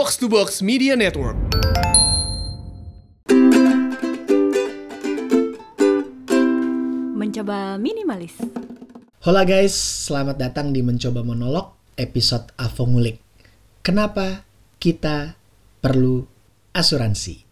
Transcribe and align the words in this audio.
Box 0.00 0.16
to 0.16 0.32
Box 0.32 0.64
Media 0.64 0.96
Network. 0.96 1.36
Mencoba 7.12 7.76
minimalis. 7.76 8.32
Hola 9.20 9.44
guys, 9.44 9.76
selamat 10.08 10.40
datang 10.40 10.72
di 10.72 10.80
Mencoba 10.80 11.20
Monolog 11.20 11.76
episode 12.00 12.48
Avo 12.56 12.88
Ngulik. 12.88 13.20
Kenapa 13.84 14.48
kita 14.80 15.36
perlu 15.84 16.24
asuransi? 16.72 17.44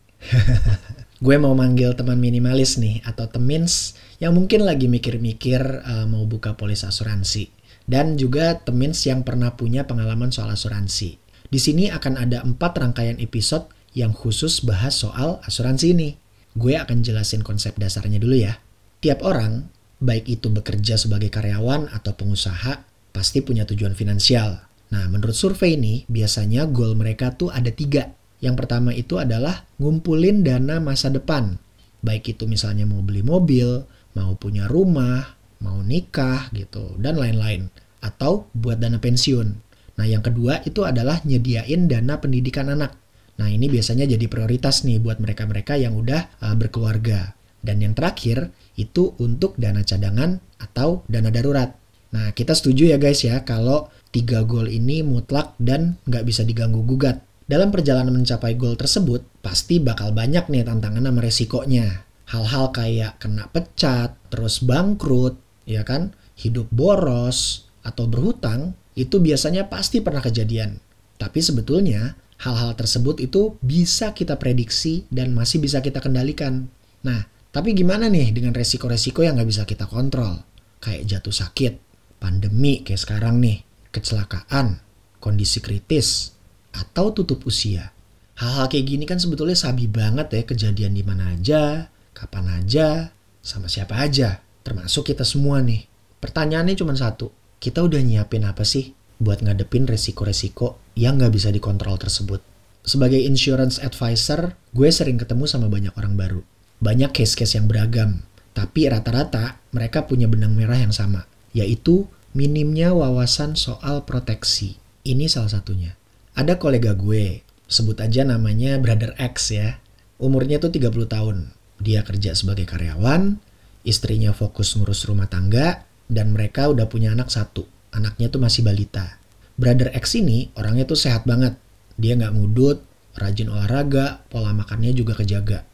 Gue 1.21 1.37
mau 1.37 1.53
manggil 1.53 1.93
teman 2.01 2.17
minimalis 2.17 2.81
nih, 2.81 3.05
atau 3.05 3.29
temins 3.29 3.93
yang 4.25 4.33
mungkin 4.33 4.65
lagi 4.65 4.89
mikir-mikir 4.89 5.85
uh, 5.85 6.09
mau 6.09 6.25
buka 6.25 6.57
polis 6.57 6.81
asuransi. 6.81 7.53
Dan 7.85 8.17
juga 8.17 8.57
temins 8.57 9.05
yang 9.05 9.21
pernah 9.21 9.53
punya 9.53 9.85
pengalaman 9.85 10.33
soal 10.33 10.49
asuransi. 10.49 11.28
Di 11.49 11.57
sini 11.57 11.89
akan 11.89 12.15
ada 12.21 12.45
empat 12.45 12.77
rangkaian 12.77 13.17
episode 13.17 13.73
yang 13.97 14.13
khusus 14.13 14.61
bahas 14.61 15.01
soal 15.01 15.41
asuransi 15.49 15.97
ini. 15.97 16.11
Gue 16.53 16.77
akan 16.77 17.01
jelasin 17.01 17.41
konsep 17.41 17.73
dasarnya 17.81 18.21
dulu 18.21 18.37
ya. 18.37 18.61
Tiap 19.01 19.25
orang, 19.25 19.73
baik 20.03 20.29
itu 20.29 20.53
bekerja 20.53 21.01
sebagai 21.01 21.33
karyawan 21.33 21.89
atau 21.89 22.13
pengusaha, 22.13 22.85
pasti 23.17 23.41
punya 23.41 23.65
tujuan 23.65 23.97
finansial. 23.97 24.61
Nah, 24.93 25.05
menurut 25.09 25.37
survei 25.37 25.77
ini, 25.77 26.05
biasanya 26.09 26.69
goal 26.69 26.97
mereka 26.97 27.33
tuh 27.33 27.49
ada 27.49 27.69
tiga. 27.73 28.13
Yang 28.39 28.65
pertama 28.65 28.93
itu 28.93 29.17
adalah 29.17 29.65
ngumpulin 29.81 30.45
dana 30.45 30.79
masa 30.79 31.09
depan. 31.09 31.57
Baik 32.05 32.39
itu 32.39 32.47
misalnya 32.47 32.87
mau 32.87 33.03
beli 33.03 33.27
mobil, 33.27 33.83
mau 34.15 34.39
punya 34.39 34.71
rumah, 34.71 35.35
mau 35.59 35.83
nikah 35.83 36.51
gitu, 36.55 36.95
dan 37.03 37.19
lain-lain. 37.19 37.69
Atau 37.99 38.47
buat 38.55 38.79
dana 38.79 39.03
pensiun. 39.03 39.68
Nah, 39.99 40.07
yang 40.07 40.23
kedua 40.23 40.63
itu 40.63 40.87
adalah 40.87 41.19
nyediain 41.27 41.91
dana 41.91 42.23
pendidikan 42.23 42.71
anak. 42.71 42.95
Nah, 43.39 43.51
ini 43.51 43.67
biasanya 43.67 44.07
jadi 44.07 44.27
prioritas 44.31 44.87
nih 44.87 45.03
buat 45.03 45.19
mereka-mereka 45.19 45.75
yang 45.75 45.99
udah 45.99 46.39
uh, 46.43 46.55
berkeluarga. 46.55 47.35
Dan 47.59 47.83
yang 47.83 47.99
terakhir, 47.99 48.55
itu 48.79 49.19
untuk 49.19 49.59
dana 49.59 49.83
cadangan 49.83 50.39
atau 50.63 51.03
dana 51.11 51.35
darurat. 51.35 51.75
Nah, 52.15 52.31
kita 52.31 52.55
setuju 52.55 52.95
ya 52.95 52.97
guys 52.97 53.21
ya 53.27 53.43
kalau 53.43 53.91
tiga 54.15 54.47
goal 54.47 54.71
ini 54.71 55.05
mutlak 55.05 55.53
dan 55.61 55.99
nggak 56.07 56.25
bisa 56.25 56.47
diganggu 56.47 56.81
gugat. 56.87 57.21
Dalam 57.49 57.73
perjalanan 57.75 58.13
mencapai 58.13 58.55
goal 58.55 58.77
tersebut, 58.77 59.25
pasti 59.41 59.81
bakal 59.81 60.13
banyak 60.13 60.47
nih 60.53 60.69
tantangan 60.69 61.05
sama 61.05 61.21
resikonya. 61.25 61.87
Hal-hal 62.29 62.77
kayak 62.77 63.17
kena 63.25 63.49
pecat, 63.49 64.15
terus 64.29 64.61
bangkrut, 64.61 65.41
ya 65.65 65.81
kan, 65.81 66.13
hidup 66.37 66.69
boros, 66.69 67.65
atau 67.81 68.05
berhutang, 68.05 68.77
itu 68.99 69.23
biasanya 69.23 69.71
pasti 69.71 70.03
pernah 70.03 70.19
kejadian. 70.19 70.83
Tapi 71.15 71.39
sebetulnya, 71.39 72.19
hal-hal 72.43 72.75
tersebut 72.75 73.23
itu 73.23 73.55
bisa 73.63 74.11
kita 74.11 74.35
prediksi 74.35 75.07
dan 75.15 75.31
masih 75.31 75.63
bisa 75.63 75.79
kita 75.79 76.03
kendalikan. 76.03 76.67
Nah, 77.07 77.31
tapi 77.55 77.79
gimana 77.79 78.11
nih 78.11 78.35
dengan 78.35 78.51
resiko-resiko 78.51 79.23
yang 79.23 79.39
nggak 79.39 79.51
bisa 79.51 79.63
kita 79.63 79.87
kontrol? 79.87 80.43
Kayak 80.83 81.07
jatuh 81.07 81.35
sakit, 81.35 81.75
pandemi 82.19 82.83
kayak 82.83 83.03
sekarang 83.03 83.39
nih, 83.39 83.63
kecelakaan, 83.95 84.83
kondisi 85.23 85.63
kritis, 85.63 86.35
atau 86.75 87.15
tutup 87.15 87.47
usia. 87.47 87.95
Hal-hal 88.39 88.71
kayak 88.71 88.87
gini 88.87 89.05
kan 89.07 89.19
sebetulnya 89.19 89.59
sabi 89.59 89.91
banget 89.91 90.31
ya 90.31 90.43
kejadian 90.47 90.95
di 90.95 91.03
mana 91.03 91.35
aja, 91.35 91.91
kapan 92.15 92.63
aja, 92.63 93.11
sama 93.43 93.67
siapa 93.67 93.99
aja, 93.99 94.39
termasuk 94.63 95.11
kita 95.11 95.27
semua 95.27 95.59
nih. 95.59 95.87
Pertanyaannya 96.23 96.79
cuma 96.79 96.95
satu, 96.95 97.35
kita 97.59 97.83
udah 97.85 98.01
nyiapin 98.03 98.47
apa 98.47 98.63
sih 98.63 98.95
buat 99.19 99.43
ngadepin 99.43 99.87
resiko-resiko 99.87 100.79
yang 100.95 101.19
nggak 101.19 101.35
bisa 101.35 101.51
dikontrol 101.51 101.99
tersebut? 101.99 102.43
Sebagai 102.87 103.21
insurance 103.21 103.83
advisor, 103.83 104.57
gue 104.73 104.89
sering 104.89 105.19
ketemu 105.19 105.45
sama 105.45 105.67
banyak 105.69 105.93
orang 105.99 106.15
baru 106.15 106.41
banyak 106.79 107.11
case-case 107.11 107.59
yang 107.59 107.67
beragam, 107.67 108.23
tapi 108.55 108.87
rata-rata 108.87 109.59
mereka 109.75 110.07
punya 110.07 110.31
benang 110.31 110.55
merah 110.55 110.79
yang 110.79 110.95
sama, 110.95 111.27
yaitu 111.51 112.07
minimnya 112.35 112.95
wawasan 112.95 113.59
soal 113.59 114.07
proteksi. 114.07 114.79
Ini 115.03 115.27
salah 115.27 115.59
satunya. 115.59 115.99
Ada 116.39 116.55
kolega 116.55 116.95
gue, 116.95 117.43
sebut 117.67 117.99
aja 117.99 118.23
namanya 118.23 118.79
Brother 118.79 119.19
X 119.19 119.51
ya. 119.51 119.83
Umurnya 120.23 120.63
tuh 120.63 120.71
30 120.71 121.11
tahun. 121.11 121.37
Dia 121.83 122.07
kerja 122.07 122.35
sebagai 122.35 122.67
karyawan, 122.67 123.39
istrinya 123.83 124.31
fokus 124.31 124.75
ngurus 124.79 125.07
rumah 125.07 125.27
tangga, 125.27 125.87
dan 126.09 126.33
mereka 126.33 126.73
udah 126.73 126.89
punya 126.89 127.13
anak 127.13 127.29
satu. 127.29 127.69
Anaknya 127.93 128.33
tuh 128.33 128.41
masih 128.43 128.65
balita. 128.65 129.21
Brother 129.55 129.93
X 129.95 130.19
ini 130.19 130.51
orangnya 130.57 130.85
tuh 130.89 130.99
sehat 130.99 131.29
banget. 131.29 131.57
Dia 132.01 132.17
nggak 132.19 132.35
ngudut, 132.35 132.83
rajin 133.17 133.53
olahraga, 133.53 134.25
pola 134.33 134.51
makannya 134.53 134.93
juga 134.97 135.15
kejaga 135.15 135.69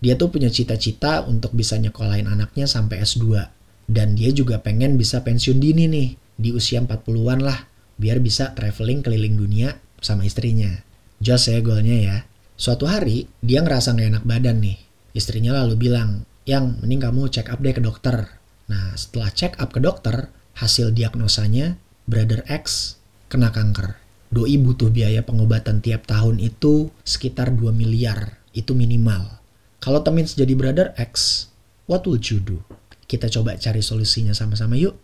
dia 0.00 0.16
tuh 0.16 0.32
punya 0.32 0.48
cita-cita 0.48 1.22
untuk 1.28 1.52
bisa 1.52 1.76
nyekolahin 1.76 2.26
anaknya 2.26 2.64
sampai 2.64 3.04
S2. 3.04 3.46
Dan 3.84 4.16
dia 4.16 4.32
juga 4.32 4.56
pengen 4.64 4.96
bisa 4.96 5.20
pensiun 5.20 5.60
dini 5.60 5.84
nih, 5.86 6.08
di 6.40 6.50
usia 6.56 6.80
40-an 6.80 7.40
lah, 7.44 7.68
biar 8.00 8.16
bisa 8.24 8.56
traveling 8.56 9.04
keliling 9.04 9.36
dunia 9.36 9.76
sama 10.00 10.24
istrinya. 10.24 10.72
Jos 11.20 11.52
ya 11.52 11.60
goalnya 11.60 11.96
ya. 12.00 12.16
Suatu 12.56 12.88
hari, 12.88 13.28
dia 13.44 13.60
ngerasa 13.60 13.92
gak 13.92 14.08
enak 14.08 14.24
badan 14.24 14.64
nih. 14.64 14.80
Istrinya 15.12 15.60
lalu 15.60 15.76
bilang, 15.76 16.24
yang 16.48 16.80
mending 16.80 17.04
kamu 17.04 17.28
check 17.28 17.52
up 17.52 17.60
deh 17.60 17.76
ke 17.76 17.84
dokter. 17.84 18.39
Nah, 18.70 18.94
setelah 18.94 19.34
check 19.34 19.58
up 19.58 19.74
ke 19.74 19.82
dokter, 19.82 20.30
hasil 20.54 20.94
diagnosanya, 20.94 21.74
Brother 22.06 22.46
X 22.46 22.94
kena 23.30 23.54
kanker. 23.54 23.94
Doi 24.30 24.58
butuh 24.58 24.90
biaya 24.90 25.22
pengobatan 25.26 25.82
tiap 25.82 26.06
tahun 26.06 26.38
itu 26.38 26.90
sekitar 27.02 27.54
2 27.54 27.70
miliar, 27.74 28.38
itu 28.54 28.74
minimal. 28.74 29.38
Kalau 29.78 30.02
temen 30.02 30.26
jadi 30.26 30.54
brother 30.58 30.92
X, 30.98 31.46
what 31.86 32.02
would 32.06 32.22
you 32.30 32.38
do? 32.42 32.62
Kita 33.06 33.26
coba 33.26 33.58
cari 33.58 33.82
solusinya 33.82 34.34
sama-sama 34.34 34.78
yuk. 34.78 34.98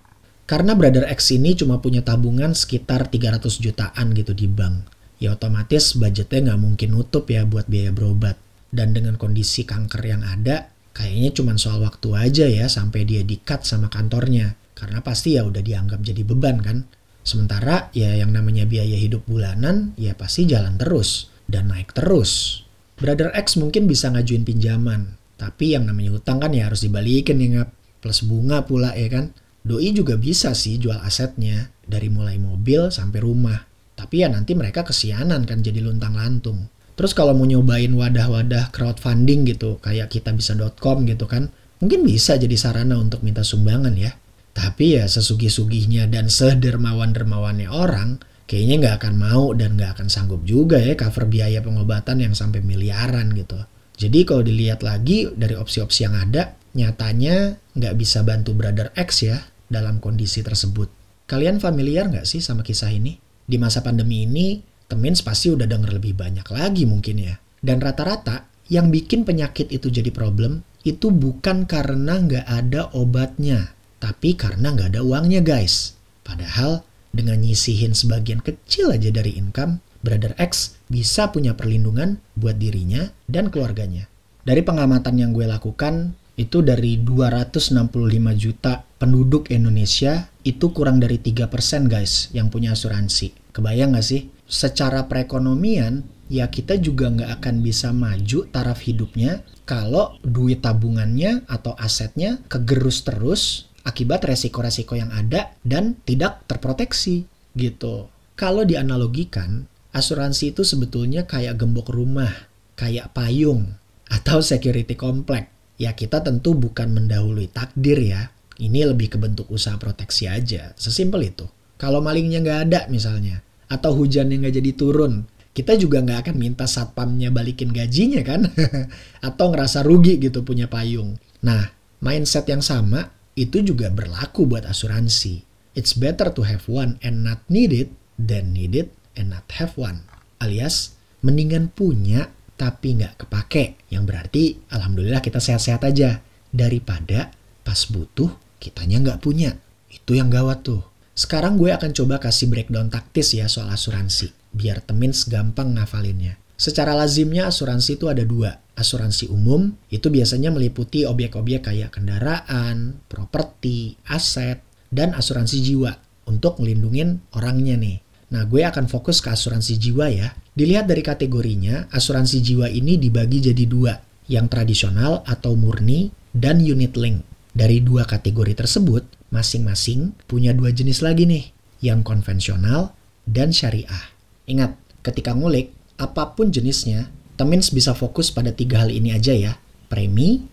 Karena 0.46 0.78
brother 0.78 1.06
X 1.10 1.34
ini 1.34 1.58
cuma 1.58 1.82
punya 1.82 2.06
tabungan 2.06 2.54
sekitar 2.54 3.10
300 3.10 3.50
jutaan 3.58 4.14
gitu 4.14 4.30
di 4.30 4.46
bank. 4.46 4.94
Ya 5.18 5.34
otomatis 5.34 5.98
budgetnya 5.98 6.52
nggak 6.52 6.60
mungkin 6.62 6.88
nutup 6.94 7.26
ya 7.26 7.42
buat 7.42 7.66
biaya 7.66 7.90
berobat. 7.90 8.38
Dan 8.70 8.94
dengan 8.94 9.18
kondisi 9.18 9.66
kanker 9.66 10.02
yang 10.06 10.22
ada, 10.22 10.70
kayaknya 10.96 11.36
cuma 11.36 11.52
soal 11.60 11.84
waktu 11.84 12.08
aja 12.16 12.48
ya 12.48 12.72
sampai 12.72 13.04
dia 13.04 13.20
di-cut 13.20 13.68
sama 13.68 13.92
kantornya. 13.92 14.56
Karena 14.72 15.04
pasti 15.04 15.36
ya 15.36 15.44
udah 15.44 15.60
dianggap 15.60 16.00
jadi 16.00 16.24
beban 16.24 16.64
kan. 16.64 16.88
Sementara 17.20 17.92
ya 17.92 18.16
yang 18.16 18.32
namanya 18.32 18.64
biaya 18.64 18.96
hidup 18.96 19.28
bulanan 19.28 19.92
ya 20.00 20.16
pasti 20.16 20.48
jalan 20.48 20.80
terus 20.80 21.28
dan 21.44 21.68
naik 21.68 21.92
terus. 21.92 22.64
Brother 22.96 23.28
X 23.36 23.60
mungkin 23.60 23.84
bisa 23.84 24.08
ngajuin 24.08 24.48
pinjaman, 24.48 25.20
tapi 25.36 25.76
yang 25.76 25.84
namanya 25.84 26.16
utang 26.16 26.40
kan 26.40 26.56
ya 26.56 26.72
harus 26.72 26.80
dibalikin 26.80 27.36
ya. 27.44 27.68
Plus 28.00 28.24
bunga 28.24 28.64
pula 28.64 28.96
ya 28.96 29.12
kan. 29.12 29.36
Doi 29.66 29.90
juga 29.90 30.14
bisa 30.14 30.54
sih 30.54 30.78
jual 30.78 31.02
asetnya, 31.02 31.74
dari 31.82 32.06
mulai 32.06 32.38
mobil 32.38 32.86
sampai 32.94 33.18
rumah. 33.18 33.58
Tapi 33.98 34.22
ya 34.22 34.30
nanti 34.30 34.54
mereka 34.54 34.86
kesianan 34.86 35.42
kan 35.42 35.58
jadi 35.60 35.82
luntang-lantung. 35.82 36.70
Terus 36.96 37.12
kalau 37.12 37.36
mau 37.36 37.44
nyobain 37.44 37.92
wadah-wadah 37.92 38.72
crowdfunding 38.72 39.44
gitu, 39.52 39.76
kayak 39.84 40.08
kita 40.08 40.32
bisa.com 40.32 41.04
gitu 41.04 41.28
kan, 41.28 41.52
mungkin 41.78 42.08
bisa 42.08 42.40
jadi 42.40 42.56
sarana 42.56 42.96
untuk 42.96 43.20
minta 43.20 43.44
sumbangan 43.44 43.92
ya. 43.94 44.16
Tapi 44.56 44.96
ya 44.96 45.04
sesugih-sugihnya 45.04 46.08
dan 46.08 46.32
sedermawan-dermawannya 46.32 47.68
orang, 47.68 48.16
kayaknya 48.48 48.74
nggak 48.80 48.96
akan 49.04 49.14
mau 49.20 49.52
dan 49.52 49.76
nggak 49.76 50.00
akan 50.00 50.08
sanggup 50.08 50.40
juga 50.48 50.80
ya 50.80 50.96
cover 50.96 51.28
biaya 51.28 51.60
pengobatan 51.60 52.24
yang 52.24 52.32
sampai 52.32 52.64
miliaran 52.64 53.36
gitu. 53.36 53.60
Jadi 54.00 54.24
kalau 54.24 54.40
dilihat 54.40 54.80
lagi 54.80 55.28
dari 55.36 55.52
opsi-opsi 55.52 56.08
yang 56.08 56.16
ada, 56.16 56.56
nyatanya 56.72 57.60
nggak 57.76 57.94
bisa 58.00 58.24
bantu 58.24 58.56
brother 58.56 58.92
X 58.96 59.28
ya 59.28 59.44
dalam 59.68 60.00
kondisi 60.00 60.40
tersebut. 60.40 60.88
Kalian 61.28 61.60
familiar 61.60 62.08
nggak 62.08 62.24
sih 62.24 62.40
sama 62.40 62.64
kisah 62.64 62.88
ini? 62.88 63.20
Di 63.44 63.60
masa 63.60 63.84
pandemi 63.84 64.24
ini, 64.24 64.60
Temins 64.86 65.22
pasti 65.22 65.50
udah 65.50 65.66
denger 65.66 65.98
lebih 65.98 66.14
banyak 66.14 66.46
lagi 66.50 66.86
mungkin 66.86 67.18
ya. 67.18 67.34
Dan 67.58 67.82
rata-rata 67.82 68.46
yang 68.70 68.90
bikin 68.90 69.26
penyakit 69.26 69.70
itu 69.70 69.90
jadi 69.90 70.10
problem 70.10 70.62
itu 70.86 71.10
bukan 71.10 71.66
karena 71.66 72.22
nggak 72.22 72.46
ada 72.46 72.94
obatnya, 72.94 73.74
tapi 73.98 74.38
karena 74.38 74.70
nggak 74.70 74.94
ada 74.94 75.02
uangnya 75.02 75.42
guys. 75.42 75.98
Padahal 76.22 76.86
dengan 77.10 77.42
nyisihin 77.42 77.90
sebagian 77.94 78.38
kecil 78.38 78.94
aja 78.94 79.10
dari 79.10 79.34
income, 79.34 79.82
Brother 80.06 80.38
X 80.38 80.78
bisa 80.86 81.34
punya 81.34 81.58
perlindungan 81.58 82.22
buat 82.38 82.54
dirinya 82.54 83.10
dan 83.26 83.50
keluarganya. 83.50 84.06
Dari 84.46 84.62
pengamatan 84.62 85.18
yang 85.18 85.34
gue 85.34 85.50
lakukan, 85.50 86.14
itu 86.38 86.62
dari 86.62 87.02
265 87.02 87.90
juta 88.38 88.86
penduduk 89.00 89.50
Indonesia, 89.50 90.30
itu 90.46 90.70
kurang 90.70 91.02
dari 91.02 91.18
3% 91.18 91.90
guys 91.90 92.30
yang 92.30 92.52
punya 92.52 92.78
asuransi. 92.78 93.34
Kebayang 93.50 93.98
gak 93.98 94.06
sih? 94.06 94.30
Secara 94.46 95.10
perekonomian, 95.10 96.06
ya 96.30 96.46
kita 96.50 96.78
juga 96.78 97.10
nggak 97.10 97.42
akan 97.42 97.54
bisa 97.62 97.90
maju 97.90 98.46
taraf 98.50 98.82
hidupnya 98.86 99.42
kalau 99.66 100.14
duit 100.22 100.62
tabungannya 100.62 101.42
atau 101.50 101.74
asetnya 101.74 102.38
kegerus 102.46 103.02
terus 103.02 103.42
akibat 103.82 104.22
resiko-resiko 104.26 104.98
yang 104.98 105.10
ada 105.14 105.54
dan 105.66 105.98
tidak 106.06 106.46
terproteksi 106.46 107.26
gitu. 107.58 108.10
Kalau 108.38 108.62
dianalogikan, 108.62 109.66
asuransi 109.94 110.52
itu 110.54 110.62
sebetulnya 110.62 111.24
kayak 111.24 111.56
gembok 111.56 111.90
rumah, 111.94 112.30
kayak 112.76 113.10
payung, 113.16 113.78
atau 114.10 114.42
security 114.42 114.94
complex. 114.94 115.48
Ya 115.76 115.92
kita 115.92 116.24
tentu 116.24 116.56
bukan 116.56 116.92
mendahului 116.92 117.48
takdir 117.52 118.00
ya. 118.00 118.32
Ini 118.56 118.88
lebih 118.88 119.12
ke 119.12 119.18
bentuk 119.20 119.48
usaha 119.52 119.76
proteksi 119.76 120.24
aja. 120.24 120.72
Sesimpel 120.80 121.32
itu. 121.32 121.44
Kalau 121.76 122.00
malingnya 122.00 122.40
nggak 122.40 122.60
ada 122.68 122.80
misalnya, 122.88 123.44
atau 123.66 123.94
hujannya 123.94 124.46
nggak 124.46 124.56
jadi 124.62 124.72
turun, 124.74 125.26
kita 125.56 125.72
juga 125.80 126.04
nggak 126.04 126.28
akan 126.28 126.36
minta 126.36 126.68
satpamnya 126.68 127.32
balikin 127.32 127.72
gajinya 127.72 128.20
kan? 128.20 128.44
atau 129.28 129.46
ngerasa 129.48 129.80
rugi 129.80 130.20
gitu 130.20 130.44
punya 130.44 130.68
payung. 130.68 131.16
Nah, 131.40 131.72
mindset 132.04 132.44
yang 132.52 132.60
sama 132.60 133.08
itu 133.32 133.64
juga 133.64 133.88
berlaku 133.88 134.44
buat 134.44 134.68
asuransi. 134.68 135.40
It's 135.72 135.96
better 135.96 136.28
to 136.32 136.44
have 136.44 136.68
one 136.68 137.00
and 137.00 137.24
not 137.24 137.40
need 137.48 137.72
it 137.72 137.88
than 138.20 138.52
need 138.52 138.76
it 138.76 138.92
and 139.16 139.32
not 139.32 139.48
have 139.56 139.76
one. 139.80 140.04
Alias, 140.44 140.96
mendingan 141.24 141.72
punya 141.72 142.28
tapi 142.60 143.00
nggak 143.00 143.24
kepake. 143.24 143.80
Yang 143.88 144.04
berarti 144.04 144.44
alhamdulillah 144.72 145.24
kita 145.24 145.40
sehat-sehat 145.40 145.88
aja. 145.88 146.20
Daripada 146.52 147.32
pas 147.64 147.80
butuh 147.88 148.32
kitanya 148.60 149.00
nggak 149.00 149.20
punya. 149.20 149.56
Itu 149.88 150.16
yang 150.16 150.32
gawat 150.32 150.64
tuh. 150.64 150.84
Sekarang 151.16 151.56
gue 151.56 151.72
akan 151.72 151.96
coba 151.96 152.20
kasih 152.20 152.52
breakdown 152.52 152.92
taktis 152.92 153.32
ya 153.32 153.48
soal 153.48 153.72
asuransi. 153.72 154.36
Biar 154.52 154.84
temin 154.84 155.16
gampang 155.16 155.72
ngafalinnya. 155.72 156.36
Secara 156.60 156.92
lazimnya 156.92 157.48
asuransi 157.48 157.96
itu 157.96 158.12
ada 158.12 158.20
dua. 158.20 158.60
Asuransi 158.76 159.32
umum 159.32 159.72
itu 159.88 160.12
biasanya 160.12 160.52
meliputi 160.52 161.08
objek-objek 161.08 161.72
kayak 161.72 161.96
kendaraan, 161.96 163.00
properti, 163.08 163.96
aset, 164.12 164.60
dan 164.92 165.16
asuransi 165.16 165.64
jiwa 165.64 165.96
untuk 166.28 166.60
melindungi 166.60 167.32
orangnya 167.32 167.80
nih. 167.80 167.96
Nah, 168.36 168.44
gue 168.44 168.60
akan 168.60 168.84
fokus 168.84 169.24
ke 169.24 169.32
asuransi 169.32 169.80
jiwa 169.80 170.12
ya. 170.12 170.36
Dilihat 170.52 170.84
dari 170.84 171.00
kategorinya, 171.00 171.88
asuransi 171.96 172.44
jiwa 172.44 172.68
ini 172.68 173.00
dibagi 173.00 173.40
jadi 173.40 173.64
dua, 173.64 173.96
yang 174.28 174.52
tradisional 174.52 175.24
atau 175.24 175.56
murni 175.56 176.12
dan 176.36 176.60
unit 176.60 176.92
link. 177.00 177.24
Dari 177.56 177.80
dua 177.80 178.04
kategori 178.04 178.52
tersebut, 178.52 179.08
masing-masing 179.32 180.12
punya 180.28 180.52
dua 180.52 180.76
jenis 180.76 181.00
lagi 181.00 181.24
nih, 181.24 181.56
yang 181.80 182.04
konvensional 182.04 182.92
dan 183.24 183.48
syariah. 183.48 184.12
Ingat, 184.44 184.76
ketika 185.00 185.32
ngulik, 185.32 185.72
apa 185.96 186.36
pun 186.36 186.52
jenisnya, 186.52 187.08
Temins 187.36 187.72
bisa 187.72 187.96
fokus 187.96 188.32
pada 188.32 188.52
tiga 188.52 188.84
hal 188.84 188.92
ini 188.92 189.12
aja 189.12 189.32
ya, 189.32 189.60
premi, 189.88 190.44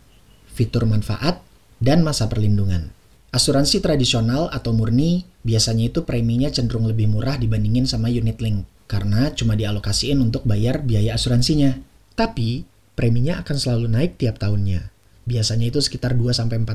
fitur 0.52 0.84
manfaat, 0.84 1.44
dan 1.80 2.04
masa 2.04 2.32
perlindungan. 2.32 2.92
Asuransi 3.36 3.84
tradisional 3.84 4.48
atau 4.52 4.72
murni 4.72 5.28
biasanya 5.44 5.92
itu 5.92 6.08
preminya 6.08 6.48
cenderung 6.48 6.88
lebih 6.88 7.12
murah 7.12 7.36
dibandingin 7.36 7.90
sama 7.90 8.08
unit 8.08 8.38
link 8.40 8.64
karena 8.86 9.34
cuma 9.34 9.58
dialokasiin 9.58 10.22
untuk 10.22 10.46
bayar 10.46 10.86
biaya 10.86 11.18
asuransinya. 11.18 11.82
Tapi 12.14 12.64
preminya 12.94 13.42
akan 13.42 13.56
selalu 13.58 13.88
naik 13.90 14.22
tiap 14.22 14.38
tahunnya. 14.38 14.93
Biasanya 15.24 15.72
itu 15.72 15.80
sekitar 15.80 16.16
2-4%, 16.16 16.68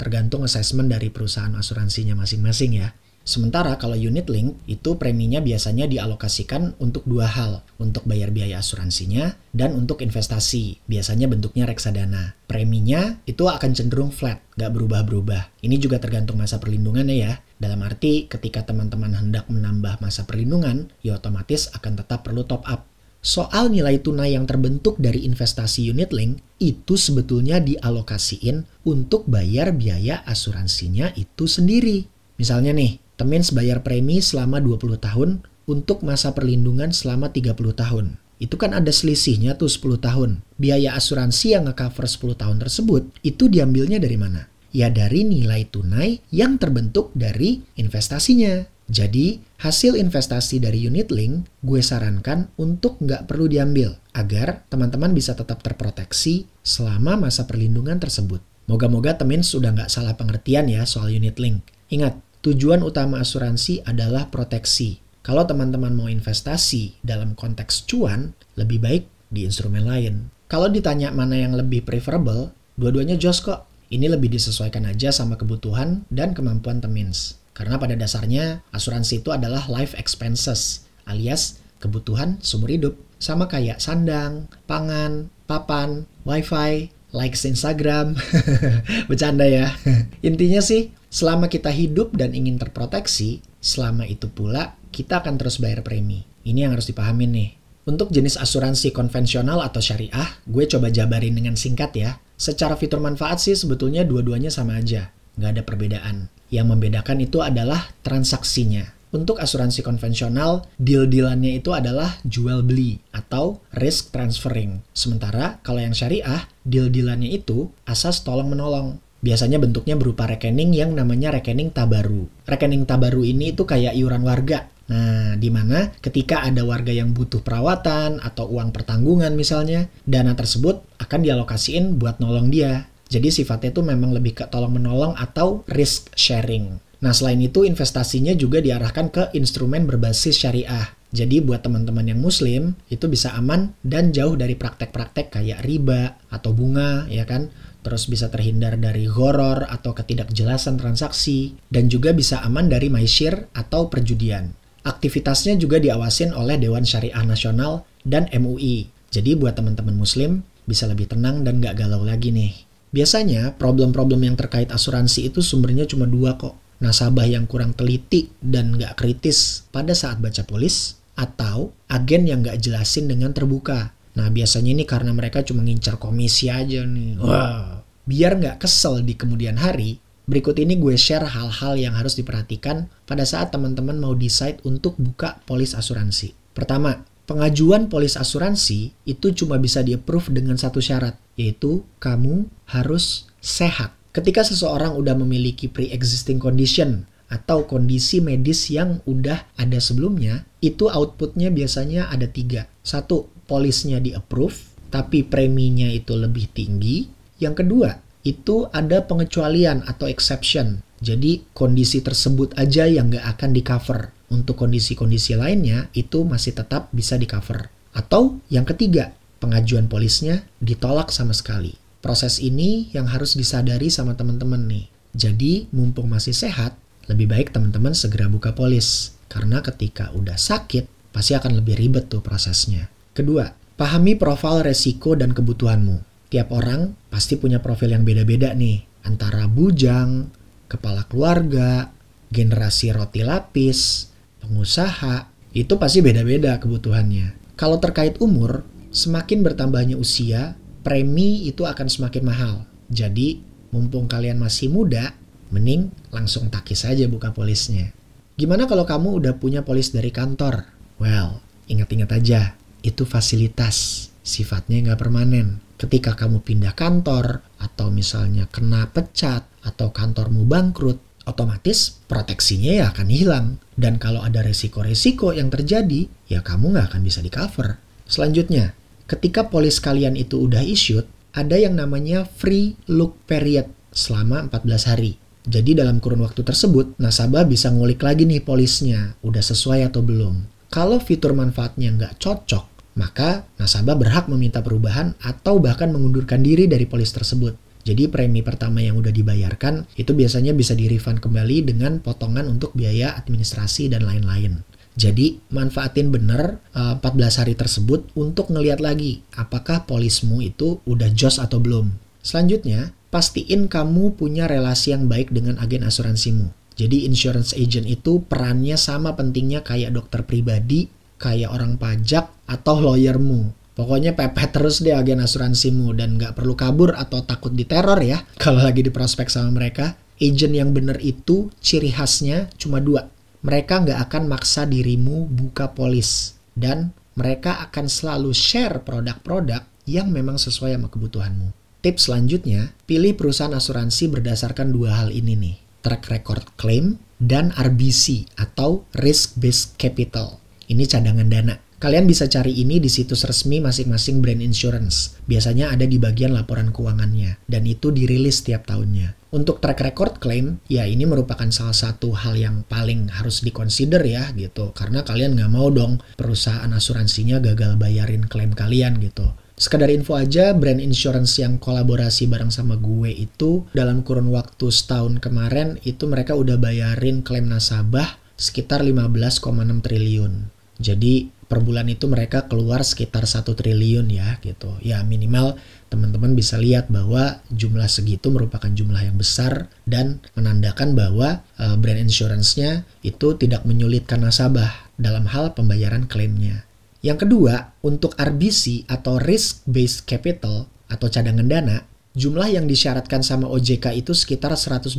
tergantung 0.00 0.42
assessment 0.42 0.88
dari 0.88 1.12
perusahaan 1.12 1.52
asuransinya 1.52 2.16
masing-masing 2.16 2.72
ya. 2.80 2.96
Sementara 3.22 3.78
kalau 3.78 3.94
unit 3.94 4.26
link 4.26 4.58
itu 4.66 4.98
preminya 4.98 5.38
biasanya 5.38 5.86
dialokasikan 5.86 6.74
untuk 6.82 7.06
dua 7.06 7.30
hal, 7.30 7.62
untuk 7.78 8.02
bayar 8.02 8.34
biaya 8.34 8.58
asuransinya 8.58 9.38
dan 9.54 9.78
untuk 9.78 10.02
investasi, 10.02 10.82
biasanya 10.90 11.30
bentuknya 11.30 11.70
reksadana. 11.70 12.34
Preminya 12.50 13.22
itu 13.22 13.46
akan 13.46 13.78
cenderung 13.78 14.10
flat, 14.10 14.42
gak 14.58 14.74
berubah-berubah. 14.74 15.54
Ini 15.62 15.78
juga 15.78 16.02
tergantung 16.02 16.42
masa 16.42 16.58
perlindungannya 16.58 17.14
ya. 17.14 17.38
Dalam 17.62 17.78
arti 17.86 18.26
ketika 18.26 18.66
teman-teman 18.66 19.14
hendak 19.14 19.46
menambah 19.46 20.02
masa 20.02 20.26
perlindungan, 20.26 20.90
ya 21.06 21.14
otomatis 21.14 21.70
akan 21.78 22.02
tetap 22.02 22.26
perlu 22.26 22.42
top 22.42 22.66
up. 22.66 22.91
Soal 23.22 23.70
nilai 23.70 24.02
tunai 24.02 24.34
yang 24.34 24.50
terbentuk 24.50 24.98
dari 24.98 25.22
investasi 25.22 25.86
unit 25.94 26.10
link 26.10 26.42
itu 26.58 26.98
sebetulnya 26.98 27.62
dialokasiin 27.62 28.66
untuk 28.82 29.30
bayar 29.30 29.70
biaya 29.78 30.26
asuransinya 30.26 31.14
itu 31.14 31.46
sendiri. 31.46 32.10
Misalnya 32.34 32.74
nih, 32.74 32.98
Temins 33.14 33.54
bayar 33.54 33.86
premi 33.86 34.18
selama 34.18 34.58
20 34.58 34.98
tahun 34.98 35.46
untuk 35.70 36.02
masa 36.02 36.34
perlindungan 36.34 36.90
selama 36.90 37.30
30 37.30 37.54
tahun. 37.78 38.18
Itu 38.42 38.58
kan 38.58 38.74
ada 38.74 38.90
selisihnya 38.90 39.54
tuh 39.54 39.70
10 39.70 40.02
tahun. 40.02 40.42
Biaya 40.58 40.98
asuransi 40.98 41.54
yang 41.54 41.70
nge-cover 41.70 42.10
10 42.10 42.42
tahun 42.42 42.58
tersebut, 42.58 43.02
itu 43.22 43.46
diambilnya 43.46 44.02
dari 44.02 44.18
mana? 44.18 44.50
Ya 44.74 44.90
dari 44.90 45.22
nilai 45.22 45.70
tunai 45.70 46.18
yang 46.34 46.58
terbentuk 46.58 47.14
dari 47.14 47.62
investasinya. 47.78 48.71
Jadi, 48.92 49.40
hasil 49.64 49.96
investasi 49.96 50.60
dari 50.60 50.84
unit 50.84 51.08
link 51.08 51.48
gue 51.64 51.80
sarankan 51.80 52.52
untuk 52.60 53.00
nggak 53.00 53.24
perlu 53.24 53.48
diambil 53.48 53.96
agar 54.12 54.68
teman-teman 54.68 55.16
bisa 55.16 55.32
tetap 55.32 55.64
terproteksi 55.64 56.44
selama 56.60 57.16
masa 57.16 57.48
perlindungan 57.48 57.96
tersebut. 57.96 58.44
Moga-moga 58.68 59.16
temin 59.16 59.40
sudah 59.40 59.72
nggak 59.72 59.88
salah 59.88 60.12
pengertian 60.12 60.68
ya 60.68 60.84
soal 60.84 61.08
unit 61.08 61.40
link. 61.40 61.64
Ingat, 61.88 62.20
Tujuan 62.42 62.82
utama 62.82 63.22
asuransi 63.22 63.86
adalah 63.86 64.26
proteksi. 64.26 64.98
Kalau 65.22 65.46
teman-teman 65.46 65.94
mau 65.94 66.10
investasi 66.10 66.98
dalam 66.98 67.38
konteks 67.38 67.86
cuan, 67.86 68.34
lebih 68.58 68.82
baik 68.82 69.06
di 69.30 69.46
instrumen 69.46 69.86
lain. 69.86 70.26
Kalau 70.50 70.66
ditanya 70.66 71.14
mana 71.14 71.38
yang 71.38 71.54
lebih 71.54 71.86
preferable, 71.86 72.50
dua-duanya 72.74 73.14
jos 73.14 73.38
kok. 73.46 73.70
Ini 73.94 74.10
lebih 74.10 74.26
disesuaikan 74.26 74.90
aja 74.90 75.14
sama 75.14 75.38
kebutuhan 75.38 76.02
dan 76.10 76.34
kemampuan 76.34 76.82
temins. 76.82 77.38
Karena 77.52 77.76
pada 77.76 77.92
dasarnya 77.92 78.64
asuransi 78.72 79.20
itu 79.20 79.30
adalah 79.30 79.68
life 79.68 79.92
expenses, 79.96 80.88
alias 81.04 81.60
kebutuhan 81.78 82.40
seumur 82.40 82.72
hidup. 82.72 82.94
Sama 83.22 83.46
kayak 83.46 83.78
sandang, 83.78 84.50
pangan, 84.66 85.30
papan, 85.46 86.10
wifi, 86.26 86.90
likes 87.14 87.46
Instagram. 87.46 88.18
Bercanda 89.08 89.46
ya. 89.46 89.70
Intinya 90.26 90.58
sih, 90.58 90.90
Selama 91.12 91.52
kita 91.52 91.68
hidup 91.68 92.16
dan 92.16 92.32
ingin 92.32 92.56
terproteksi, 92.56 93.44
selama 93.60 94.08
itu 94.08 94.32
pula 94.32 94.80
kita 94.96 95.20
akan 95.20 95.36
terus 95.36 95.60
bayar 95.60 95.84
premi. 95.84 96.24
Ini 96.40 96.64
yang 96.64 96.72
harus 96.72 96.88
dipahami 96.88 97.28
nih. 97.28 97.50
Untuk 97.84 98.08
jenis 98.08 98.40
asuransi 98.40 98.96
konvensional 98.96 99.60
atau 99.60 99.84
syariah, 99.84 100.40
gue 100.48 100.64
coba 100.64 100.88
jabarin 100.88 101.36
dengan 101.36 101.52
singkat 101.52 101.92
ya. 101.92 102.16
Secara 102.40 102.80
fitur 102.80 103.04
manfaat 103.04 103.44
sih 103.44 103.52
sebetulnya 103.52 104.08
dua-duanya 104.08 104.48
sama 104.48 104.80
aja. 104.80 105.12
Nggak 105.36 105.50
ada 105.52 105.62
perbedaan. 105.68 106.16
Yang 106.52 106.66
membedakan 106.76 107.24
itu 107.24 107.40
adalah 107.40 107.88
transaksinya. 108.04 108.92
Untuk 109.12 109.40
asuransi 109.40 109.80
konvensional, 109.84 110.68
deal-dealannya 110.80 111.56
itu 111.60 111.72
adalah 111.72 112.20
jual 112.24 112.64
beli 112.64 113.00
atau 113.12 113.60
risk 113.76 114.12
transferring. 114.12 114.84
Sementara 114.92 115.60
kalau 115.64 115.80
yang 115.80 115.96
syariah, 115.96 116.48
deal-dealannya 116.68 117.32
itu 117.32 117.72
asas 117.88 118.20
tolong 118.20 118.52
menolong. 118.52 119.00
Biasanya 119.24 119.60
bentuknya 119.60 119.96
berupa 119.96 120.28
rekening 120.28 120.76
yang 120.76 120.92
namanya 120.92 121.32
rekening 121.32 121.72
tabaru. 121.72 122.28
Rekening 122.48 122.84
tabaru 122.84 123.24
ini 123.24 123.56
itu 123.56 123.64
kayak 123.64 123.96
iuran 123.96 124.24
warga. 124.24 124.68
Nah, 124.90 125.38
di 125.40 125.48
mana 125.48 125.88
ketika 126.04 126.42
ada 126.42 126.66
warga 126.68 126.92
yang 126.92 127.14
butuh 127.14 127.40
perawatan 127.40 128.20
atau 128.20 128.50
uang 128.50 128.74
pertanggungan 128.74 129.32
misalnya, 129.32 129.88
dana 130.04 130.34
tersebut 130.34 130.84
akan 130.98 131.20
dialokasiin 131.22 131.96
buat 131.96 132.18
nolong 132.18 132.50
dia. 132.50 132.91
Jadi 133.12 133.28
sifatnya 133.28 133.76
itu 133.76 133.84
memang 133.84 134.16
lebih 134.16 134.40
ke 134.40 134.48
tolong 134.48 134.72
menolong 134.72 135.12
atau 135.20 135.68
risk 135.68 136.08
sharing. 136.16 136.80
Nah, 137.04 137.12
selain 137.12 137.44
itu 137.44 137.68
investasinya 137.68 138.32
juga 138.32 138.64
diarahkan 138.64 139.12
ke 139.12 139.22
instrumen 139.36 139.84
berbasis 139.84 140.40
syariah. 140.40 140.96
Jadi 141.12 141.44
buat 141.44 141.60
teman-teman 141.60 142.08
yang 142.08 142.24
muslim 142.24 142.72
itu 142.88 143.04
bisa 143.04 143.36
aman 143.36 143.76
dan 143.84 144.16
jauh 144.16 144.32
dari 144.32 144.56
praktek-praktek 144.56 145.28
kayak 145.28 145.60
riba 145.60 146.16
atau 146.32 146.56
bunga 146.56 147.04
ya 147.12 147.28
kan 147.28 147.52
terus 147.82 148.06
bisa 148.06 148.30
terhindar 148.30 148.78
dari 148.78 149.10
horor 149.10 149.66
atau 149.66 149.90
ketidakjelasan 149.92 150.78
transaksi, 150.78 151.58
dan 151.68 151.90
juga 151.90 152.14
bisa 152.14 152.40
aman 152.46 152.70
dari 152.70 152.86
maisir 152.88 153.50
atau 153.52 153.90
perjudian. 153.90 154.54
Aktivitasnya 154.86 155.58
juga 155.58 155.82
diawasin 155.82 156.34
oleh 156.34 156.58
Dewan 156.58 156.86
Syariah 156.86 157.26
Nasional 157.26 157.86
dan 158.06 158.30
MUI. 158.30 158.90
Jadi 159.10 159.34
buat 159.34 159.58
teman-teman 159.58 159.94
muslim, 159.98 160.46
bisa 160.64 160.86
lebih 160.86 161.10
tenang 161.10 161.42
dan 161.42 161.58
gak 161.58 161.78
galau 161.78 162.06
lagi 162.06 162.30
nih. 162.30 162.71
Biasanya, 162.92 163.56
problem-problem 163.56 164.20
yang 164.22 164.36
terkait 164.36 164.68
asuransi 164.68 165.32
itu 165.32 165.40
sumbernya 165.40 165.88
cuma 165.88 166.04
dua 166.04 166.36
kok. 166.36 166.54
Nasabah 166.78 167.24
yang 167.24 167.48
kurang 167.48 167.72
teliti 167.72 168.28
dan 168.42 168.76
gak 168.76 169.00
kritis 169.00 169.64
pada 169.72 169.96
saat 169.96 170.20
baca 170.20 170.44
polis, 170.44 171.00
atau 171.16 171.72
agen 171.88 172.28
yang 172.28 172.44
gak 172.44 172.60
jelasin 172.60 173.08
dengan 173.08 173.32
terbuka 173.32 173.94
Nah 174.12 174.28
biasanya 174.28 174.76
ini 174.76 174.84
karena 174.84 175.12
mereka 175.16 175.40
cuma 175.40 175.64
ngincar 175.64 175.96
komisi 175.96 176.52
aja 176.52 176.84
nih. 176.84 177.16
Wah. 177.20 177.80
Biar 178.04 178.36
nggak 178.36 178.66
kesel 178.66 179.06
di 179.06 179.14
kemudian 179.16 179.56
hari, 179.56 180.02
berikut 180.26 180.58
ini 180.58 180.76
gue 180.76 180.98
share 180.98 181.24
hal-hal 181.24 181.78
yang 181.78 181.94
harus 181.96 182.18
diperhatikan 182.18 182.90
pada 183.06 183.24
saat 183.24 183.54
teman-teman 183.54 183.96
mau 183.96 184.12
decide 184.12 184.60
untuk 184.66 184.98
buka 184.98 185.40
polis 185.48 185.72
asuransi. 185.72 186.34
Pertama, 186.52 187.06
pengajuan 187.32 187.88
polis 187.88 188.20
asuransi 188.20 188.92
itu 189.08 189.32
cuma 189.32 189.56
bisa 189.56 189.80
di-approve 189.80 190.36
dengan 190.36 190.60
satu 190.60 190.84
syarat, 190.84 191.16
yaitu 191.40 191.80
kamu 191.96 192.44
harus 192.68 193.24
sehat. 193.40 193.96
Ketika 194.12 194.44
seseorang 194.44 194.92
udah 194.92 195.16
memiliki 195.16 195.64
pre-existing 195.64 196.36
condition 196.36 197.08
atau 197.32 197.64
kondisi 197.64 198.20
medis 198.20 198.68
yang 198.68 199.00
udah 199.08 199.48
ada 199.56 199.80
sebelumnya, 199.80 200.44
itu 200.60 200.92
outputnya 200.92 201.48
biasanya 201.48 202.12
ada 202.12 202.28
tiga. 202.28 202.68
Satu, 202.84 203.32
polisnya 203.48 203.96
di 203.96 204.12
approve, 204.12 204.68
tapi 204.92 205.24
preminya 205.24 205.88
itu 205.88 206.12
lebih 206.12 206.52
tinggi. 206.52 207.08
Yang 207.40 207.64
kedua, 207.64 207.96
itu 208.28 208.68
ada 208.76 209.00
pengecualian 209.08 209.88
atau 209.88 210.04
exception. 210.04 210.84
Jadi 211.00 211.48
kondisi 211.56 212.04
tersebut 212.04 212.52
aja 212.60 212.84
yang 212.84 213.08
nggak 213.08 213.24
akan 213.24 213.50
di 213.56 213.64
cover. 213.64 214.12
Untuk 214.32 214.56
kondisi-kondisi 214.56 215.36
lainnya 215.36 215.92
itu 215.92 216.24
masih 216.24 216.56
tetap 216.56 216.88
bisa 216.88 217.20
di 217.20 217.28
cover. 217.28 217.68
Atau 217.92 218.40
yang 218.48 218.64
ketiga, 218.64 219.12
pengajuan 219.44 219.92
polisnya 219.92 220.48
ditolak 220.64 221.12
sama 221.12 221.36
sekali. 221.36 221.76
Proses 222.00 222.40
ini 222.40 222.88
yang 222.96 223.12
harus 223.12 223.36
disadari 223.36 223.92
sama 223.92 224.16
teman-teman 224.16 224.64
nih. 224.64 224.88
Jadi 225.12 225.68
mumpung 225.76 226.08
masih 226.08 226.32
sehat, 226.32 226.72
lebih 227.12 227.28
baik 227.28 227.52
teman-teman 227.52 227.92
segera 227.92 228.32
buka 228.32 228.56
polis. 228.56 229.12
Karena 229.28 229.60
ketika 229.60 230.08
udah 230.16 230.40
sakit, 230.40 231.12
pasti 231.12 231.36
akan 231.36 231.60
lebih 231.60 231.76
ribet 231.76 232.08
tuh 232.08 232.24
prosesnya. 232.24 232.88
Kedua, 233.12 233.52
pahami 233.76 234.16
profil 234.16 234.64
resiko 234.64 235.12
dan 235.12 235.36
kebutuhanmu 235.36 236.12
tiap 236.32 236.48
orang 236.48 236.96
pasti 237.12 237.36
punya 237.36 237.60
profil 237.60 237.92
yang 237.92 238.08
beda-beda 238.08 238.56
nih. 238.56 238.80
Antara 239.04 239.44
bujang, 239.44 240.32
kepala 240.64 241.04
keluarga, 241.04 241.92
generasi 242.32 242.88
roti 242.96 243.20
lapis, 243.20 244.08
pengusaha, 244.42 245.30
itu 245.54 245.78
pasti 245.78 246.02
beda-beda 246.02 246.58
kebutuhannya. 246.58 247.54
Kalau 247.54 247.78
terkait 247.78 248.18
umur, 248.18 248.66
semakin 248.90 249.46
bertambahnya 249.46 249.94
usia, 249.94 250.58
premi 250.82 251.46
itu 251.46 251.62
akan 251.62 251.86
semakin 251.86 252.22
mahal. 252.26 252.54
Jadi, 252.90 253.40
mumpung 253.70 254.10
kalian 254.10 254.42
masih 254.42 254.68
muda, 254.68 255.14
mending 255.54 255.94
langsung 256.10 256.50
takis 256.50 256.82
saja 256.82 257.06
buka 257.06 257.30
polisnya. 257.30 257.94
Gimana 258.34 258.66
kalau 258.66 258.82
kamu 258.82 259.22
udah 259.22 259.34
punya 259.38 259.62
polis 259.62 259.94
dari 259.94 260.10
kantor? 260.10 260.66
Well, 260.98 261.40
ingat-ingat 261.70 262.10
aja, 262.12 262.56
itu 262.82 263.06
fasilitas, 263.06 264.08
sifatnya 264.26 264.90
nggak 264.90 265.00
permanen 265.00 265.62
ketika 265.82 266.14
kamu 266.14 266.46
pindah 266.46 266.78
kantor 266.78 267.42
atau 267.58 267.90
misalnya 267.90 268.46
kena 268.46 268.86
pecat 268.94 269.42
atau 269.66 269.90
kantormu 269.90 270.46
bangkrut, 270.46 271.11
otomatis 271.24 272.02
proteksinya 272.06 272.72
ya 272.82 272.84
akan 272.90 273.08
hilang. 273.08 273.46
Dan 273.74 273.96
kalau 273.96 274.22
ada 274.22 274.42
resiko-resiko 274.44 275.32
yang 275.32 275.48
terjadi, 275.48 276.06
ya 276.28 276.44
kamu 276.44 276.76
nggak 276.76 276.94
akan 276.94 277.02
bisa 277.02 277.24
di 277.24 277.30
cover. 277.32 277.78
Selanjutnya, 278.06 278.76
ketika 279.08 279.48
polis 279.48 279.80
kalian 279.80 280.14
itu 280.18 280.38
udah 280.38 280.60
issued, 280.60 281.08
ada 281.32 281.56
yang 281.56 281.78
namanya 281.78 282.28
free 282.28 282.76
look 282.88 283.16
period 283.24 283.68
selama 283.92 284.48
14 284.52 284.90
hari. 284.92 285.16
Jadi 285.42 285.74
dalam 285.74 285.98
kurun 285.98 286.22
waktu 286.22 286.46
tersebut, 286.46 286.94
nasabah 287.02 287.42
bisa 287.42 287.72
ngulik 287.72 287.98
lagi 288.04 288.22
nih 288.28 288.44
polisnya, 288.46 289.18
udah 289.26 289.42
sesuai 289.42 289.90
atau 289.90 289.98
belum. 289.98 290.46
Kalau 290.70 291.02
fitur 291.02 291.34
manfaatnya 291.34 291.90
nggak 291.92 292.22
cocok, 292.22 292.94
maka 292.94 293.48
nasabah 293.58 293.96
berhak 293.98 294.28
meminta 294.28 294.62
perubahan 294.62 295.18
atau 295.18 295.58
bahkan 295.58 295.90
mengundurkan 295.90 296.44
diri 296.44 296.70
dari 296.70 296.86
polis 296.86 297.10
tersebut. 297.10 297.56
Jadi 297.82 298.06
premi 298.06 298.46
pertama 298.46 298.78
yang 298.78 298.94
udah 298.98 299.10
dibayarkan 299.10 299.90
itu 299.98 300.14
biasanya 300.14 300.54
bisa 300.54 300.78
di 300.78 300.86
refund 300.86 301.18
kembali 301.18 301.66
dengan 301.66 301.98
potongan 301.98 302.46
untuk 302.46 302.74
biaya 302.78 303.18
administrasi 303.18 303.90
dan 303.90 304.06
lain-lain. 304.06 304.62
Jadi 304.92 305.40
manfaatin 305.48 306.12
bener 306.12 306.60
uh, 306.76 307.00
eh, 307.00 307.04
14 307.04 307.40
hari 307.42 307.54
tersebut 307.56 308.12
untuk 308.12 308.52
ngeliat 308.52 308.78
lagi 308.78 309.24
apakah 309.34 309.88
polismu 309.88 310.44
itu 310.44 310.84
udah 310.84 311.08
jos 311.16 311.40
atau 311.40 311.58
belum. 311.58 311.96
Selanjutnya, 312.22 312.94
pastiin 313.10 313.66
kamu 313.66 314.14
punya 314.14 314.46
relasi 314.46 314.94
yang 314.94 315.08
baik 315.08 315.32
dengan 315.32 315.58
agen 315.58 315.82
asuransimu. 315.82 316.52
Jadi 316.76 317.04
insurance 317.08 317.52
agent 317.52 317.88
itu 317.88 318.24
perannya 318.24 318.78
sama 318.78 319.12
pentingnya 319.16 319.60
kayak 319.64 319.92
dokter 319.92 320.24
pribadi 320.24 320.88
kayak 321.20 321.54
orang 321.54 321.78
pajak 321.78 322.28
atau 322.50 322.82
lawyermu. 322.82 323.61
Pokoknya 323.72 324.12
pepet 324.12 324.52
terus 324.52 324.84
deh 324.84 324.92
agen 324.92 325.24
asuransimu 325.24 325.96
dan 325.96 326.20
nggak 326.20 326.36
perlu 326.36 326.52
kabur 326.52 326.92
atau 326.92 327.24
takut 327.24 327.56
diteror 327.56 327.98
ya 328.04 328.20
kalau 328.42 328.60
lagi 328.60 328.84
diprospek 328.84 329.32
sama 329.32 329.52
mereka. 329.52 329.96
Agent 330.22 330.54
yang 330.54 330.70
bener 330.70 331.02
itu 331.02 331.50
ciri 331.58 331.90
khasnya 331.90 332.46
cuma 332.54 332.78
dua. 332.78 333.10
Mereka 333.42 333.82
nggak 333.82 333.98
akan 334.06 334.30
maksa 334.30 334.70
dirimu 334.70 335.26
buka 335.26 335.74
polis 335.74 336.38
dan 336.54 336.94
mereka 337.18 337.58
akan 337.68 337.90
selalu 337.90 338.30
share 338.30 338.80
produk-produk 338.86 339.66
yang 339.84 340.14
memang 340.14 340.38
sesuai 340.38 340.78
sama 340.78 340.88
kebutuhanmu. 340.88 341.50
Tips 341.82 342.06
selanjutnya, 342.06 342.70
pilih 342.86 343.18
perusahaan 343.18 343.50
asuransi 343.50 344.06
berdasarkan 344.06 344.70
dua 344.70 345.02
hal 345.02 345.10
ini 345.10 345.34
nih. 345.34 345.56
Track 345.82 346.14
record 346.14 346.46
claim 346.54 347.02
dan 347.18 347.50
RBC 347.58 348.30
atau 348.38 348.86
risk 348.94 349.34
based 349.34 349.74
capital. 349.74 350.38
Ini 350.70 350.86
cadangan 350.86 351.26
dana. 351.26 351.58
Kalian 351.82 352.06
bisa 352.06 352.30
cari 352.30 352.62
ini 352.62 352.78
di 352.78 352.86
situs 352.86 353.26
resmi 353.26 353.58
masing-masing 353.58 354.22
brand 354.22 354.38
insurance. 354.38 355.18
Biasanya 355.26 355.74
ada 355.74 355.82
di 355.82 355.98
bagian 355.98 356.30
laporan 356.30 356.70
keuangannya, 356.70 357.42
dan 357.50 357.66
itu 357.66 357.90
dirilis 357.90 358.38
setiap 358.38 358.70
tahunnya. 358.70 359.18
Untuk 359.34 359.58
track 359.58 359.82
record 359.82 360.22
claim, 360.22 360.62
ya 360.70 360.86
ini 360.86 361.10
merupakan 361.10 361.50
salah 361.50 361.74
satu 361.74 362.14
hal 362.14 362.38
yang 362.38 362.62
paling 362.70 363.10
harus 363.10 363.42
dikonsider 363.42 363.98
ya 364.06 364.30
gitu. 364.38 364.70
Karena 364.78 365.02
kalian 365.02 365.34
nggak 365.34 365.50
mau 365.50 365.74
dong 365.74 365.98
perusahaan 366.14 366.70
asuransinya 366.70 367.42
gagal 367.42 367.74
bayarin 367.74 368.30
klaim 368.30 368.54
kalian 368.54 369.02
gitu. 369.02 369.34
Sekadar 369.58 369.90
info 369.90 370.14
aja, 370.14 370.54
brand 370.54 370.78
insurance 370.78 371.42
yang 371.42 371.58
kolaborasi 371.58 372.30
bareng 372.30 372.54
sama 372.54 372.78
gue 372.78 373.10
itu 373.10 373.66
dalam 373.74 374.06
kurun 374.06 374.30
waktu 374.30 374.70
setahun 374.70 375.18
kemarin 375.18 375.82
itu 375.82 376.06
mereka 376.06 376.38
udah 376.38 376.62
bayarin 376.62 377.26
klaim 377.26 377.50
nasabah 377.50 378.22
sekitar 378.38 378.86
15,6 378.86 379.82
triliun. 379.82 380.46
Jadi 380.82 381.30
per 381.52 381.60
bulan 381.60 381.84
itu 381.92 382.08
mereka 382.08 382.48
keluar 382.48 382.80
sekitar 382.80 383.28
satu 383.28 383.52
triliun 383.52 384.08
ya 384.08 384.40
gitu. 384.40 384.72
Ya 384.80 385.04
minimal 385.04 385.60
teman-teman 385.92 386.32
bisa 386.32 386.56
lihat 386.56 386.88
bahwa 386.88 387.44
jumlah 387.52 387.84
segitu 387.92 388.32
merupakan 388.32 388.72
jumlah 388.72 389.04
yang 389.04 389.20
besar 389.20 389.68
dan 389.84 390.24
menandakan 390.32 390.96
bahwa 390.96 391.44
uh, 391.60 391.76
brand 391.76 392.00
insurance-nya 392.00 392.88
itu 393.04 393.36
tidak 393.36 393.68
menyulitkan 393.68 394.24
nasabah 394.24 394.88
dalam 394.96 395.28
hal 395.28 395.52
pembayaran 395.52 396.08
klaimnya. 396.08 396.64
Yang 397.04 397.28
kedua, 397.28 397.76
untuk 397.84 398.16
RBC 398.16 398.88
atau 398.88 399.20
risk 399.20 399.60
based 399.68 400.08
capital 400.08 400.72
atau 400.88 401.12
cadangan 401.12 401.44
dana, 401.44 401.84
jumlah 402.16 402.48
yang 402.48 402.64
disyaratkan 402.64 403.20
sama 403.20 403.44
OJK 403.52 403.92
itu 404.00 404.16
sekitar 404.16 404.56
120%. 404.56 404.96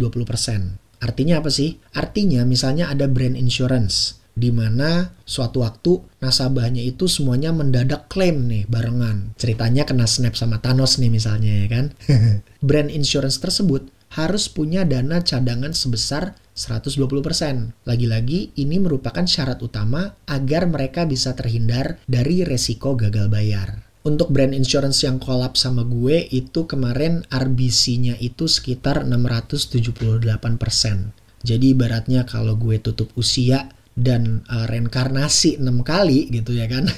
Artinya 1.01 1.41
apa 1.41 1.50
sih? 1.50 1.81
Artinya 1.98 2.45
misalnya 2.45 2.93
ada 2.93 3.10
brand 3.10 3.33
insurance 3.33 4.22
di 4.33 4.49
mana 4.49 5.13
suatu 5.23 5.61
waktu 5.61 6.01
nasabahnya 6.17 6.81
itu 6.81 7.05
semuanya 7.05 7.53
mendadak 7.53 8.09
klaim 8.09 8.49
nih 8.49 8.65
barengan. 8.65 9.37
Ceritanya 9.37 9.85
kena 9.85 10.09
snap 10.09 10.33
sama 10.33 10.57
Thanos 10.57 10.97
nih 10.97 11.13
misalnya 11.13 11.65
ya 11.65 11.67
kan. 11.69 11.85
Brand 12.67 12.89
insurance 12.89 13.37
tersebut 13.37 13.89
harus 14.13 14.45
punya 14.45 14.85
dana 14.85 15.21
cadangan 15.25 15.73
sebesar 15.73 16.37
120%. 16.53 17.01
Lagi-lagi 17.85 18.53
ini 18.61 18.77
merupakan 18.77 19.25
syarat 19.25 19.57
utama 19.65 20.13
agar 20.29 20.69
mereka 20.69 21.09
bisa 21.09 21.33
terhindar 21.33 21.97
dari 22.05 22.45
resiko 22.45 22.93
gagal 22.93 23.29
bayar. 23.33 23.81
Untuk 24.03 24.35
brand 24.35 24.51
insurance 24.51 25.07
yang 25.07 25.15
kolap 25.15 25.55
sama 25.55 25.87
gue 25.87 26.27
itu 26.27 26.67
kemarin 26.67 27.23
RBC-nya 27.31 28.19
itu 28.19 28.51
sekitar 28.51 29.07
678%. 29.07 30.35
Jadi 31.43 31.65
ibaratnya 31.71 32.27
kalau 32.27 32.59
gue 32.59 32.83
tutup 32.83 33.15
usia 33.15 33.71
dan 33.93 34.41
uh, 34.50 34.65
reinkarnasi 34.65 35.62
enam 35.62 35.85
kali 35.85 36.29
gitu 36.33 36.57
ya 36.57 36.65
kan. 36.65 36.89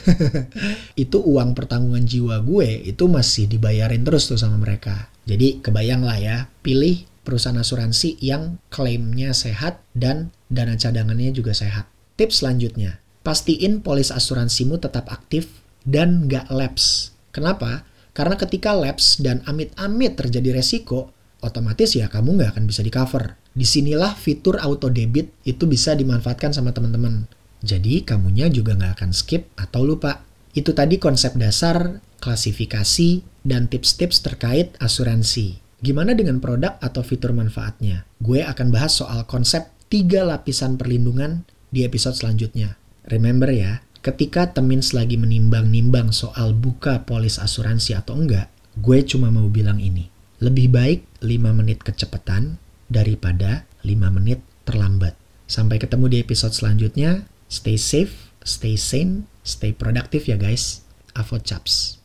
Itu 1.04 1.20
uang 1.24 1.56
pertanggungan 1.56 2.08
jiwa 2.08 2.40
gue 2.44 2.88
itu 2.88 3.06
masih 3.12 3.52
dibayarin 3.52 4.08
terus 4.08 4.32
tuh 4.32 4.40
sama 4.40 4.56
mereka. 4.56 5.12
Jadi 5.28 5.60
kebayang 5.60 6.08
lah 6.08 6.18
ya 6.20 6.38
pilih 6.64 7.04
perusahaan 7.26 7.58
asuransi 7.58 8.22
yang 8.22 8.62
klaimnya 8.70 9.34
sehat 9.36 9.82
dan 9.98 10.32
dana 10.48 10.78
cadangannya 10.80 11.36
juga 11.36 11.52
sehat. 11.52 11.90
Tips 12.16 12.46
selanjutnya 12.46 13.04
pastiin 13.26 13.82
polis 13.82 14.14
asuransimu 14.14 14.78
tetap 14.78 15.10
aktif 15.10 15.50
dan 15.84 16.30
nggak 16.30 16.48
lapse. 16.54 17.12
Kenapa? 17.34 17.84
Karena 18.16 18.40
ketika 18.40 18.72
lapse 18.72 19.20
dan 19.20 19.44
amit-amit 19.44 20.16
terjadi 20.16 20.56
resiko 20.56 21.12
otomatis 21.44 21.94
ya 21.98 22.08
kamu 22.08 22.40
nggak 22.40 22.56
akan 22.56 22.66
bisa 22.66 22.82
di 22.82 22.94
cover 22.94 23.45
Di 23.56 23.64
sinilah 23.64 24.20
fitur 24.20 24.60
auto 24.60 24.92
debit 24.92 25.32
itu 25.48 25.64
bisa 25.64 25.96
dimanfaatkan 25.96 26.52
sama 26.52 26.76
teman-teman. 26.76 27.24
Jadi 27.64 28.04
kamunya 28.04 28.52
juga 28.52 28.76
nggak 28.76 29.00
akan 29.00 29.12
skip 29.16 29.48
atau 29.56 29.88
lupa. 29.88 30.28
Itu 30.52 30.76
tadi 30.76 31.00
konsep 31.00 31.40
dasar, 31.40 32.04
klasifikasi, 32.20 33.24
dan 33.48 33.72
tips-tips 33.72 34.20
terkait 34.20 34.76
asuransi. 34.84 35.64
Gimana 35.80 36.12
dengan 36.12 36.44
produk 36.44 36.76
atau 36.84 37.00
fitur 37.00 37.32
manfaatnya? 37.32 38.04
Gue 38.20 38.44
akan 38.44 38.76
bahas 38.76 39.00
soal 39.00 39.24
konsep 39.24 39.72
tiga 39.88 40.28
lapisan 40.28 40.76
perlindungan 40.76 41.48
di 41.72 41.88
episode 41.88 42.20
selanjutnya. 42.20 42.76
Remember 43.08 43.48
ya, 43.48 43.80
ketika 44.04 44.52
Temins 44.52 44.92
lagi 44.92 45.16
menimbang-nimbang 45.16 46.12
soal 46.12 46.52
buka 46.52 47.08
polis 47.08 47.40
asuransi 47.40 47.96
atau 47.96 48.20
enggak, 48.20 48.52
gue 48.84 49.00
cuma 49.08 49.32
mau 49.32 49.48
bilang 49.48 49.80
ini. 49.80 50.12
Lebih 50.44 50.68
baik 50.74 51.00
5 51.24 51.56
menit 51.56 51.80
kecepatan 51.80 52.60
daripada 52.90 53.70
5 53.86 54.18
menit 54.18 54.42
terlambat. 54.66 55.14
Sampai 55.46 55.78
ketemu 55.78 56.10
di 56.10 56.18
episode 56.22 56.54
selanjutnya. 56.58 57.30
Stay 57.46 57.78
safe, 57.78 58.34
stay 58.42 58.74
sane, 58.74 59.30
stay 59.46 59.70
productive 59.70 60.26
ya 60.26 60.38
guys. 60.42 60.82
Avo 61.14 61.38
Chaps. 61.38 62.02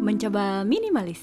Mencoba 0.00 0.64
minimalis. 0.66 1.22